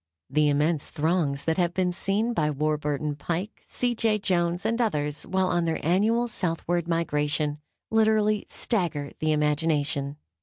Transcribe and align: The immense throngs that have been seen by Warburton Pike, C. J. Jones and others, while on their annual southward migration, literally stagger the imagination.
The 0.31 0.49
immense 0.49 0.89
throngs 0.89 1.45
that 1.45 1.57
have 1.59 1.75
been 1.75 1.91
seen 1.91 2.33
by 2.33 2.49
Warburton 2.49 3.17
Pike, 3.17 3.63
C. 3.67 3.93
J. 3.93 4.17
Jones 4.17 4.65
and 4.65 4.81
others, 4.81 5.27
while 5.27 5.45
on 5.49 5.65
their 5.65 5.77
annual 5.85 6.27
southward 6.27 6.87
migration, 6.87 7.59
literally 7.91 8.47
stagger 8.49 9.11
the 9.19 9.31
imagination. 9.31 10.17